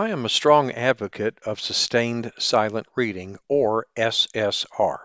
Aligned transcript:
I 0.00 0.08
am 0.08 0.24
a 0.24 0.30
strong 0.30 0.72
advocate 0.72 1.38
of 1.44 1.60
sustained 1.60 2.32
silent 2.38 2.86
reading, 2.96 3.36
or 3.48 3.86
SSR. 3.98 5.04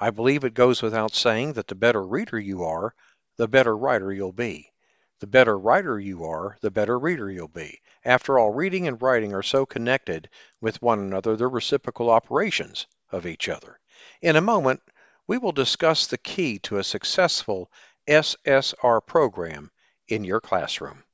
I 0.00 0.08
believe 0.08 0.44
it 0.44 0.54
goes 0.54 0.80
without 0.80 1.12
saying 1.12 1.52
that 1.52 1.66
the 1.66 1.74
better 1.74 2.02
reader 2.02 2.38
you 2.38 2.64
are, 2.64 2.94
the 3.36 3.48
better 3.48 3.76
writer 3.76 4.10
you'll 4.10 4.32
be. 4.32 4.72
The 5.18 5.26
better 5.26 5.58
writer 5.58 6.00
you 6.00 6.24
are, 6.24 6.56
the 6.62 6.70
better 6.70 6.98
reader 6.98 7.30
you'll 7.30 7.48
be. 7.48 7.82
After 8.02 8.38
all, 8.38 8.50
reading 8.50 8.88
and 8.88 9.02
writing 9.02 9.34
are 9.34 9.42
so 9.42 9.66
connected 9.66 10.30
with 10.58 10.80
one 10.80 11.00
another, 11.00 11.36
they're 11.36 11.46
reciprocal 11.46 12.08
operations 12.08 12.86
of 13.12 13.26
each 13.26 13.46
other. 13.46 13.78
In 14.22 14.36
a 14.36 14.40
moment, 14.40 14.80
we 15.26 15.36
will 15.36 15.52
discuss 15.52 16.06
the 16.06 16.16
key 16.16 16.58
to 16.60 16.78
a 16.78 16.82
successful 16.82 17.70
SSR 18.08 19.04
program 19.04 19.70
in 20.08 20.24
your 20.24 20.40
classroom. 20.40 21.04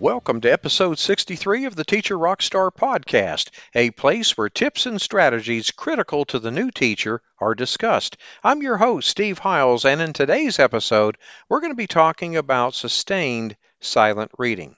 Welcome 0.00 0.42
to 0.42 0.52
episode 0.52 1.00
63 1.00 1.64
of 1.64 1.74
the 1.74 1.82
Teacher 1.82 2.16
Rockstar 2.16 2.70
podcast, 2.70 3.50
a 3.74 3.90
place 3.90 4.38
where 4.38 4.48
tips 4.48 4.86
and 4.86 5.02
strategies 5.02 5.72
critical 5.72 6.24
to 6.26 6.38
the 6.38 6.52
new 6.52 6.70
teacher 6.70 7.20
are 7.40 7.56
discussed. 7.56 8.16
I'm 8.44 8.62
your 8.62 8.76
host, 8.76 9.08
Steve 9.08 9.40
Hiles, 9.40 9.84
and 9.84 10.00
in 10.00 10.12
today's 10.12 10.60
episode, 10.60 11.18
we're 11.48 11.58
going 11.58 11.72
to 11.72 11.76
be 11.76 11.88
talking 11.88 12.36
about 12.36 12.76
sustained 12.76 13.56
silent 13.80 14.30
reading. 14.38 14.76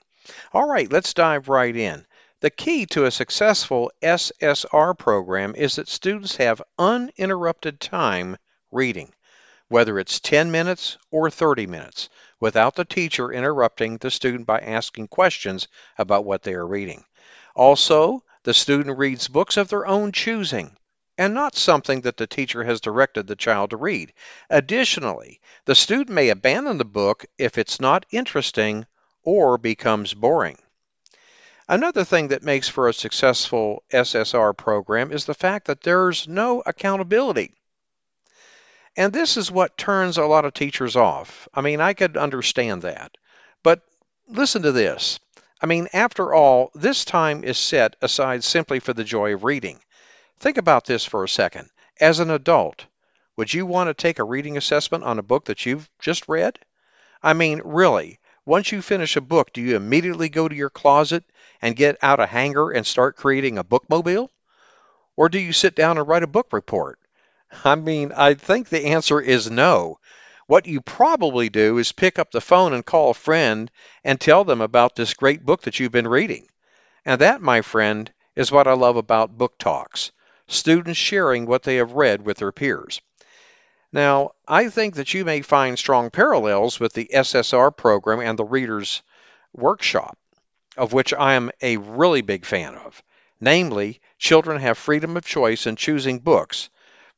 All 0.53 0.67
right, 0.67 0.91
let's 0.91 1.13
dive 1.13 1.49
right 1.49 1.75
in. 1.75 2.03
The 2.39 2.49
key 2.49 2.87
to 2.87 3.05
a 3.05 3.11
successful 3.11 3.91
SSR 4.01 4.97
program 4.97 5.53
is 5.55 5.75
that 5.75 5.87
students 5.87 6.37
have 6.37 6.63
uninterrupted 6.79 7.79
time 7.79 8.37
reading, 8.71 9.13
whether 9.71 9.97
it's 9.97 10.19
10 10.19 10.51
minutes 10.51 10.97
or 11.11 11.31
30 11.31 11.65
minutes 11.65 12.09
without 12.41 12.75
the 12.75 12.83
teacher 12.83 13.31
interrupting 13.31 13.95
the 13.97 14.11
student 14.11 14.45
by 14.45 14.59
asking 14.59 15.07
questions 15.07 15.69
about 15.97 16.25
what 16.25 16.43
they 16.43 16.53
are 16.53 16.67
reading. 16.67 17.01
Also, 17.55 18.21
the 18.43 18.53
student 18.53 18.97
reads 18.97 19.29
books 19.29 19.55
of 19.55 19.69
their 19.69 19.87
own 19.87 20.11
choosing 20.11 20.75
and 21.17 21.33
not 21.33 21.55
something 21.55 22.01
that 22.01 22.17
the 22.17 22.27
teacher 22.27 22.65
has 22.65 22.81
directed 22.81 23.27
the 23.27 23.35
child 23.37 23.69
to 23.69 23.77
read. 23.77 24.11
Additionally, 24.49 25.39
the 25.63 25.75
student 25.75 26.09
may 26.09 26.27
abandon 26.27 26.77
the 26.77 26.83
book 26.83 27.25
if 27.37 27.57
it's 27.57 27.79
not 27.79 28.05
interesting 28.11 28.85
or 29.23 29.57
becomes 29.57 30.13
boring. 30.13 30.57
Another 31.69 32.03
thing 32.03 32.27
that 32.27 32.43
makes 32.43 32.67
for 32.67 32.89
a 32.89 32.93
successful 32.93 33.83
SSR 33.93 34.57
program 34.57 35.13
is 35.13 35.23
the 35.23 35.33
fact 35.33 35.67
that 35.67 35.79
there's 35.79 36.27
no 36.27 36.61
accountability. 36.65 37.53
And 38.97 39.13
this 39.13 39.37
is 39.37 39.49
what 39.49 39.77
turns 39.77 40.17
a 40.17 40.25
lot 40.25 40.45
of 40.45 40.53
teachers 40.53 40.95
off. 40.95 41.47
I 41.53 41.61
mean, 41.61 41.79
I 41.79 41.93
could 41.93 42.17
understand 42.17 42.81
that. 42.81 43.17
But 43.63 43.81
listen 44.27 44.63
to 44.63 44.71
this. 44.71 45.19
I 45.61 45.65
mean, 45.65 45.87
after 45.93 46.33
all, 46.33 46.71
this 46.73 47.05
time 47.05 47.43
is 47.43 47.57
set 47.57 47.95
aside 48.01 48.43
simply 48.43 48.79
for 48.79 48.93
the 48.93 49.03
joy 49.03 49.33
of 49.33 49.43
reading. 49.43 49.79
Think 50.39 50.57
about 50.57 50.85
this 50.85 51.05
for 51.05 51.23
a 51.23 51.29
second. 51.29 51.69
As 51.99 52.19
an 52.19 52.31
adult, 52.31 52.85
would 53.37 53.53
you 53.53 53.65
want 53.65 53.87
to 53.87 53.93
take 53.93 54.19
a 54.19 54.23
reading 54.23 54.57
assessment 54.57 55.03
on 55.03 55.19
a 55.19 55.23
book 55.23 55.45
that 55.45 55.65
you've 55.65 55.89
just 55.99 56.27
read? 56.27 56.59
I 57.23 57.33
mean, 57.33 57.61
really, 57.63 58.19
once 58.45 58.71
you 58.71 58.81
finish 58.81 59.15
a 59.15 59.21
book, 59.21 59.53
do 59.53 59.61
you 59.61 59.75
immediately 59.75 60.29
go 60.29 60.47
to 60.47 60.55
your 60.55 60.71
closet 60.71 61.23
and 61.61 61.75
get 61.75 61.97
out 62.01 62.19
a 62.19 62.25
hanger 62.25 62.71
and 62.71 62.85
start 62.85 63.15
creating 63.15 63.57
a 63.57 63.63
bookmobile? 63.63 64.29
Or 65.15 65.29
do 65.29 65.39
you 65.39 65.53
sit 65.53 65.75
down 65.75 65.99
and 65.99 66.07
write 66.07 66.23
a 66.23 66.27
book 66.27 66.47
report? 66.51 66.97
I 67.65 67.75
mean, 67.75 68.11
I 68.13 68.35
think 68.35 68.69
the 68.69 68.85
answer 68.85 69.19
is 69.19 69.51
no. 69.51 69.99
What 70.47 70.67
you 70.67 70.81
probably 70.81 71.49
do 71.49 71.77
is 71.77 71.91
pick 71.91 72.17
up 72.17 72.31
the 72.31 72.41
phone 72.41 72.73
and 72.73 72.85
call 72.85 73.11
a 73.11 73.13
friend 73.13 73.69
and 74.03 74.19
tell 74.19 74.43
them 74.43 74.61
about 74.61 74.95
this 74.95 75.13
great 75.13 75.45
book 75.45 75.61
that 75.63 75.79
you've 75.79 75.91
been 75.91 76.07
reading. 76.07 76.47
And 77.05 77.21
that, 77.21 77.41
my 77.41 77.61
friend, 77.61 78.11
is 78.35 78.51
what 78.51 78.67
I 78.67 78.73
love 78.73 78.95
about 78.95 79.37
book 79.37 79.57
talks 79.57 80.11
students 80.47 80.99
sharing 80.99 81.45
what 81.45 81.63
they 81.63 81.77
have 81.77 81.93
read 81.93 82.25
with 82.25 82.37
their 82.37 82.51
peers. 82.51 83.01
Now, 83.93 84.31
I 84.47 84.69
think 84.69 84.95
that 84.95 85.13
you 85.13 85.23
may 85.25 85.41
find 85.41 85.77
strong 85.77 86.09
parallels 86.09 86.79
with 86.79 86.93
the 86.93 87.09
SSR 87.13 87.75
program 87.75 88.19
and 88.19 88.37
the 88.37 88.43
Reader's 88.43 89.01
Workshop, 89.53 90.17
of 90.77 90.93
which 90.93 91.13
I 91.13 91.33
am 91.33 91.51
a 91.61 91.77
really 91.77 92.21
big 92.21 92.45
fan 92.45 92.75
of. 92.75 93.01
Namely, 93.39 94.01
children 94.17 94.59
have 94.61 94.77
freedom 94.77 95.17
of 95.17 95.25
choice 95.25 95.67
in 95.67 95.75
choosing 95.75 96.19
books 96.19 96.69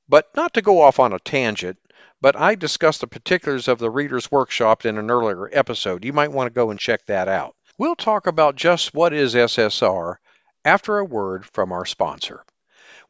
but 0.08 0.36
not 0.36 0.54
to 0.54 0.62
go 0.62 0.82
off 0.82 1.00
on 1.00 1.14
a 1.14 1.20
tangent, 1.20 1.78
but 2.22 2.36
I 2.36 2.56
discussed 2.56 3.02
the 3.02 3.08
particulars 3.08 3.68
of 3.68 3.80
the 3.80 3.90
Reader's 3.90 4.32
Workshop 4.32 4.86
in 4.86 4.98
an 4.98 5.12
earlier 5.12 5.50
episode. 5.52 6.06
You 6.06 6.14
might 6.14 6.32
want 6.32 6.48
to 6.48 6.54
go 6.54 6.72
and 6.72 6.80
check 6.80 7.06
that 7.08 7.28
out. 7.28 7.56
We'll 7.78 7.96
talk 7.96 8.28
about 8.28 8.56
just 8.56 8.94
what 8.94 9.14
is 9.14 9.36
SSR 9.36 10.16
after 10.64 11.00
a 11.00 11.06
word 11.06 11.46
from 11.46 11.72
our 11.72 11.86
sponsor. 11.86 12.44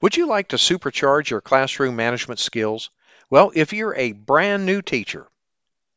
Would 0.02 0.18
you 0.18 0.28
like 0.28 0.50
to 0.50 0.58
supercharge 0.58 1.30
your 1.30 1.42
classroom 1.42 1.96
management 1.96 2.40
skills? 2.40 2.90
Well, 3.30 3.52
if 3.56 3.74
you're 3.74 3.96
a 3.96 4.12
brand 4.12 4.66
new 4.66 4.82
teacher, 4.82 5.28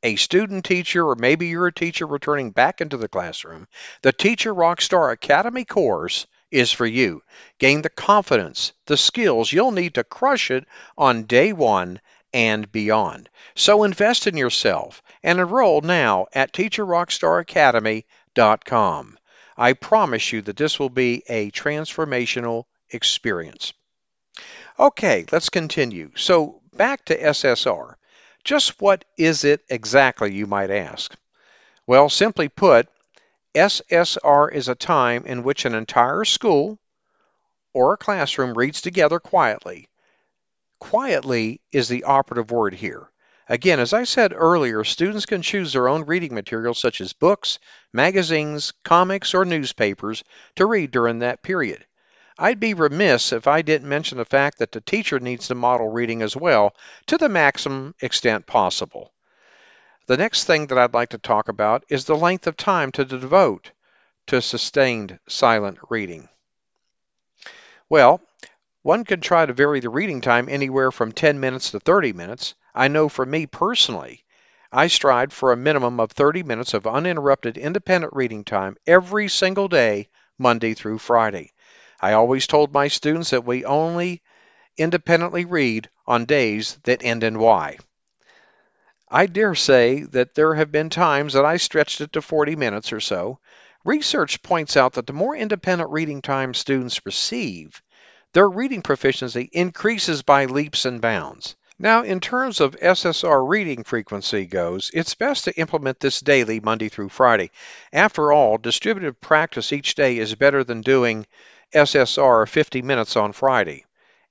a 0.03 0.17
student 0.17 0.65
teacher, 0.65 1.09
or 1.09 1.17
maybe 1.17 1.47
you're 1.47 1.67
a 1.67 1.73
teacher 1.73 2.07
returning 2.07 2.51
back 2.51 2.81
into 2.81 2.97
the 2.97 3.09
classroom, 3.09 3.67
the 4.03 4.13
Teacher 4.13 4.55
Rockstar 4.55 5.13
Academy 5.13 5.65
course 5.65 6.27
is 6.51 6.73
for 6.73 6.87
you. 6.87 7.23
Gain 7.59 7.83
the 7.83 7.91
confidence, 7.91 8.73
the 8.87 8.97
skills 8.97 9.53
you'll 9.53 9.73
need 9.73 9.95
to 9.95 10.05
crush 10.05 10.51
it 10.51 10.65
on 10.97 11.25
day 11.25 11.53
one 11.53 12.01
and 12.33 12.71
beyond. 12.71 13.29
So 13.55 13.85
invest 13.85 14.27
in 14.27 14.37
yourself 14.37 15.03
and 15.23 15.39
enroll 15.39 15.81
now 15.81 16.27
at 16.33 16.53
teacherrockstaracademy.com. 16.53 19.19
I 19.59 19.73
promise 19.73 20.33
you 20.33 20.43
that 20.43 20.57
this 20.57 20.79
will 20.79 20.91
be 20.91 21.23
a 21.29 21.51
transformational 21.51 22.65
experience. 22.91 23.73
Okay, 24.79 25.25
let's 25.33 25.49
continue. 25.49 26.11
So 26.15 26.61
back 26.75 27.07
to 27.07 27.19
SSR. 27.19 27.95
Just 28.45 28.81
what 28.81 29.05
is 29.17 29.45
it 29.45 29.63
exactly, 29.69 30.35
you 30.35 30.47
might 30.47 30.71
ask? 30.71 31.17
Well, 31.87 32.11
simply 32.11 32.49
put, 32.49 32.89
SSR 33.57 34.53
is 34.53 34.69
a 34.69 34.75
time 34.75 35.25
in 35.25 35.43
which 35.43 35.65
an 35.65 35.75
entire 35.75 36.27
school 36.27 36.79
or 37.73 37.95
a 37.95 37.97
classroom 37.97 38.53
reads 38.53 38.83
together 38.83 39.19
quietly. 39.19 39.89
Quietly 40.79 41.63
is 41.73 41.89
the 41.89 42.05
operative 42.05 42.51
word 42.51 42.75
here. 42.75 43.11
Again, 43.49 43.81
as 43.81 43.95
I 43.95 44.05
said 44.05 44.35
earlier, 44.37 44.85
students 44.85 45.25
can 45.25 45.41
choose 45.41 45.73
their 45.73 45.89
own 45.89 46.05
reading 46.05 46.35
materials 46.35 46.79
such 46.79 47.01
as 47.01 47.15
books, 47.15 47.59
magazines, 47.95 48.75
comics, 48.85 49.33
or 49.33 49.47
newspapers 49.47 50.23
to 50.57 50.67
read 50.67 50.91
during 50.91 51.21
that 51.21 51.43
period. 51.43 51.87
I'd 52.39 52.61
be 52.61 52.75
remiss 52.75 53.33
if 53.33 53.47
I 53.47 53.63
didn't 53.63 53.89
mention 53.89 54.19
the 54.19 54.27
fact 54.27 54.59
that 54.59 54.73
the 54.73 54.83
teacher 54.83 55.19
needs 55.19 55.49
to 55.49 55.55
model 55.55 55.89
reading 55.89 56.21
as 56.21 56.37
well 56.37 56.77
to 57.07 57.17
the 57.17 57.31
maximum 57.31 57.95
extent 58.03 58.45
possible. 58.47 59.15
The 60.07 60.17
next 60.17 60.45
thing 60.45 60.69
that 60.69 60.79
I'd 60.79 60.95
like 60.95 61.09
to 61.11 61.19
talk 61.19 61.49
about 61.49 61.85
is 61.89 62.05
the 62.05 62.17
length 62.17 62.47
of 62.47 62.57
time 62.57 62.93
to 62.93 63.05
devote 63.05 63.73
to 64.29 64.41
sustained 64.41 65.19
silent 65.29 65.79
reading. 65.91 66.29
Well, 67.89 68.21
one 68.83 69.05
can 69.05 69.21
try 69.21 69.47
to 69.47 69.53
vary 69.53 69.81
the 69.81 69.91
reading 69.91 70.21
time 70.21 70.49
anywhere 70.49 70.93
from 70.93 71.11
10 71.11 71.41
minutes 71.41 71.73
to 71.73 71.81
30 71.81 72.13
minutes. 72.13 72.55
I 72.73 72.87
know 72.87 73.09
for 73.09 73.27
me 73.27 73.47
personally, 73.47 74.25
I 74.71 74.87
strive 74.87 75.33
for 75.33 75.51
a 75.51 75.57
minimum 75.57 75.99
of 75.99 76.13
30 76.13 76.45
minutes 76.45 76.73
of 76.73 76.87
uninterrupted 76.87 77.59
independent 77.59 78.13
reading 78.15 78.45
time 78.45 78.77
every 78.87 79.27
single 79.29 79.67
day, 79.67 80.09
Monday 80.39 80.75
through 80.75 80.99
Friday. 80.99 81.53
I 82.01 82.13
always 82.13 82.47
told 82.47 82.73
my 82.73 82.87
students 82.87 83.31
that 83.31 83.45
we 83.45 83.65
only 83.65 84.23
independently 84.77 85.47
read 85.47 85.91
on 86.07 86.27
days 86.27 86.79
that 86.85 87.03
end 87.03 87.25
in 87.25 87.41
Y. 87.41 87.79
I 89.09 89.27
dare 89.27 89.55
say 89.55 90.01
that 90.01 90.35
there 90.35 90.55
have 90.55 90.73
been 90.73 90.91
times 90.91 91.35
that 91.35 91.45
I 91.45 91.59
stretched 91.59 92.01
it 92.01 92.13
to 92.15 92.23
40 92.23 92.57
minutes 92.57 92.93
or 92.93 93.01
so. 93.01 93.39
Research 93.85 94.43
points 94.43 94.77
out 94.77 94.95
that 94.95 95.07
the 95.07 95.13
more 95.13 95.37
independent 95.37 95.91
reading 95.91 96.23
time 96.23 96.55
students 96.55 97.07
receive, 97.07 97.81
their 98.33 98.49
reading 98.49 98.83
proficiency 98.83 99.49
increases 99.53 100.23
by 100.23 100.47
leaps 100.47 100.85
and 100.85 101.01
bounds. 101.01 101.55
Now, 101.79 102.03
in 102.03 102.19
terms 102.19 102.61
of 102.61 102.75
SSR 102.81 103.49
reading 103.49 103.85
frequency 103.85 104.45
goes, 104.45 104.91
it's 104.93 105.15
best 105.15 105.45
to 105.45 105.57
implement 105.57 106.01
this 106.01 106.21
daily, 106.21 106.59
Monday 106.59 106.89
through 106.89 107.11
Friday. 107.11 107.53
After 107.93 108.33
all, 108.33 108.59
distributed 108.59 109.21
practice 109.21 109.73
each 109.73 109.95
day 109.95 110.19
is 110.19 110.35
better 110.35 110.65
than 110.65 110.81
doing 110.81 111.27
SSR 111.73 112.49
50 112.49 112.83
minutes 112.83 113.15
on 113.15 113.33
Friday, 113.33 113.85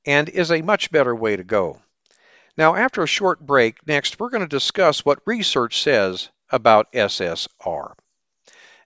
and 0.06 0.28
is 0.28 0.52
a 0.52 0.62
much 0.64 0.92
better 0.92 1.16
way 1.16 1.36
to 1.38 1.44
go. 1.44 1.80
Now, 2.58 2.76
after 2.76 3.04
a 3.04 3.08
short 3.08 3.40
break, 3.40 3.86
next 3.86 4.20
we're 4.20 4.30
going 4.30 4.42
to 4.42 4.48
discuss 4.48 5.04
what 5.04 5.20
research 5.26 5.82
says 5.82 6.30
about 6.50 6.92
SSR. 6.94 7.94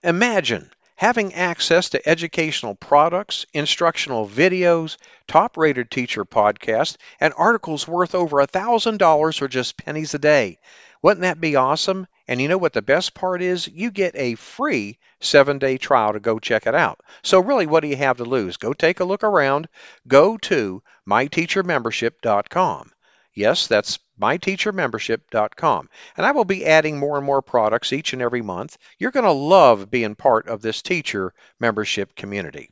Imagine 0.03 0.71
having 0.95 1.33
access 1.33 1.89
to 1.89 2.09
educational 2.09 2.73
products, 2.73 3.45
instructional 3.53 4.27
videos, 4.27 4.97
top 5.27 5.55
rated 5.55 5.91
teacher 5.91 6.25
podcasts, 6.25 6.97
and 7.19 7.33
articles 7.37 7.87
worth 7.87 8.15
over 8.15 8.37
$1,000 8.37 9.37
for 9.37 9.47
just 9.47 9.77
pennies 9.77 10.13
a 10.13 10.19
day. 10.19 10.57
Wouldn't 11.01 11.21
that 11.21 11.39
be 11.39 11.55
awesome? 11.55 12.07
And 12.27 12.41
you 12.41 12.47
know 12.47 12.57
what 12.57 12.73
the 12.73 12.81
best 12.81 13.13
part 13.13 13.41
is? 13.41 13.67
You 13.67 13.91
get 13.91 14.15
a 14.15 14.35
free 14.35 14.97
seven 15.21 15.59
day 15.59 15.77
trial 15.77 16.13
to 16.13 16.19
go 16.19 16.39
check 16.39 16.67
it 16.67 16.75
out. 16.75 16.99
So, 17.23 17.39
really, 17.39 17.67
what 17.67 17.79
do 17.81 17.87
you 17.87 17.95
have 17.95 18.17
to 18.17 18.25
lose? 18.25 18.57
Go 18.57 18.73
take 18.73 18.99
a 18.99 19.05
look 19.05 19.23
around. 19.23 19.69
Go 20.07 20.37
to 20.37 20.83
myteachermembership.com. 21.07 22.91
Yes, 23.39 23.67
that's 23.67 23.99
myteachermembership.com. 24.19 25.89
And 26.17 26.25
I 26.25 26.31
will 26.31 26.43
be 26.43 26.65
adding 26.65 26.99
more 26.99 27.15
and 27.15 27.25
more 27.25 27.41
products 27.41 27.93
each 27.93 28.11
and 28.11 28.21
every 28.21 28.41
month. 28.41 28.77
You're 28.97 29.11
going 29.11 29.23
to 29.23 29.31
love 29.31 29.89
being 29.89 30.15
part 30.15 30.49
of 30.49 30.61
this 30.61 30.81
teacher 30.81 31.33
membership 31.57 32.17
community. 32.17 32.69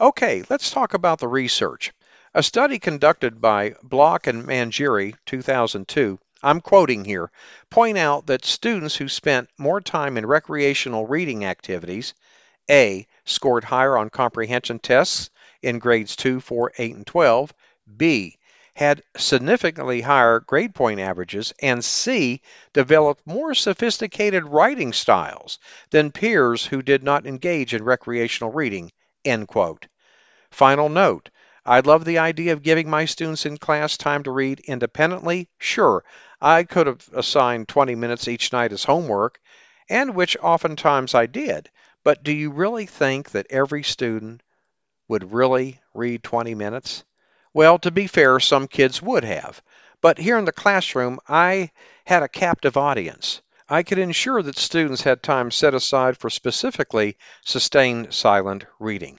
Okay, 0.00 0.42
let's 0.50 0.72
talk 0.72 0.94
about 0.94 1.20
the 1.20 1.28
research. 1.28 1.92
A 2.34 2.42
study 2.42 2.80
conducted 2.80 3.40
by 3.40 3.76
Block 3.84 4.26
and 4.26 4.42
Mangieri 4.44 5.14
2002 5.26 6.18
I'm 6.42 6.60
quoting 6.60 7.04
here, 7.04 7.30
point 7.70 7.96
out 7.96 8.26
that 8.26 8.44
students 8.44 8.96
who 8.96 9.08
spent 9.08 9.48
more 9.58 9.80
time 9.80 10.18
in 10.18 10.26
recreational 10.26 11.06
reading 11.06 11.44
activities, 11.44 12.14
A, 12.68 13.06
scored 13.24 13.62
higher 13.62 13.96
on 13.96 14.10
comprehension 14.10 14.80
tests 14.80 15.30
in 15.62 15.78
grades 15.78 16.16
2, 16.16 16.40
4, 16.40 16.72
8, 16.76 16.96
and 16.96 17.06
12, 17.06 17.54
B, 17.96 18.38
had 18.74 19.02
significantly 19.16 20.00
higher 20.00 20.40
grade 20.40 20.74
point 20.74 21.00
averages, 21.00 21.52
and 21.60 21.84
C, 21.84 22.40
developed 22.72 23.26
more 23.26 23.54
sophisticated 23.54 24.44
writing 24.44 24.92
styles 24.92 25.58
than 25.90 26.12
peers 26.12 26.64
who 26.64 26.82
did 26.82 27.02
not 27.02 27.26
engage 27.26 27.74
in 27.74 27.82
recreational 27.82 28.52
reading. 28.52 28.92
End 29.24 29.48
quote. 29.48 29.86
Final 30.50 30.88
note 30.88 31.30
I 31.64 31.80
love 31.80 32.04
the 32.04 32.18
idea 32.18 32.54
of 32.54 32.62
giving 32.62 32.88
my 32.88 33.04
students 33.04 33.44
in 33.44 33.58
class 33.58 33.96
time 33.96 34.22
to 34.22 34.30
read 34.30 34.60
independently. 34.60 35.48
Sure, 35.58 36.02
I 36.40 36.64
could 36.64 36.86
have 36.86 37.06
assigned 37.12 37.68
20 37.68 37.94
minutes 37.94 38.28
each 38.28 38.52
night 38.52 38.72
as 38.72 38.84
homework, 38.84 39.38
and 39.88 40.14
which 40.14 40.38
oftentimes 40.40 41.14
I 41.14 41.26
did. 41.26 41.70
But 42.02 42.22
do 42.22 42.32
you 42.32 42.50
really 42.50 42.86
think 42.86 43.32
that 43.32 43.46
every 43.50 43.82
student 43.82 44.42
would 45.06 45.32
really 45.32 45.80
read 45.92 46.22
20 46.22 46.54
minutes? 46.54 47.04
Well, 47.52 47.78
to 47.80 47.90
be 47.90 48.06
fair, 48.06 48.38
some 48.40 48.68
kids 48.68 49.02
would 49.02 49.24
have. 49.24 49.60
But 50.00 50.18
here 50.18 50.38
in 50.38 50.44
the 50.44 50.52
classroom, 50.52 51.18
I 51.28 51.70
had 52.06 52.22
a 52.22 52.28
captive 52.28 52.76
audience. 52.76 53.42
I 53.68 53.82
could 53.82 53.98
ensure 53.98 54.42
that 54.42 54.58
students 54.58 55.02
had 55.02 55.22
time 55.22 55.50
set 55.50 55.74
aside 55.74 56.16
for 56.16 56.30
specifically 56.30 57.16
sustained 57.44 58.14
silent 58.14 58.64
reading. 58.78 59.18